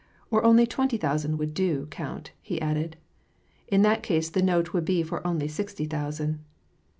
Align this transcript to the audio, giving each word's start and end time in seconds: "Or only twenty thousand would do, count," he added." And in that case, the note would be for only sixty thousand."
"Or 0.31 0.43
only 0.43 0.65
twenty 0.65 0.97
thousand 0.97 1.37
would 1.37 1.53
do, 1.53 1.85
count," 1.91 2.31
he 2.41 2.59
added." 2.59 2.97
And 3.69 3.75
in 3.75 3.81
that 3.83 4.01
case, 4.01 4.31
the 4.31 4.41
note 4.41 4.73
would 4.73 4.83
be 4.83 5.03
for 5.03 5.21
only 5.27 5.47
sixty 5.47 5.85
thousand." 5.85 6.39